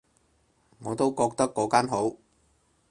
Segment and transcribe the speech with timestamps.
[0.79, 2.15] 我都覺得嗰間好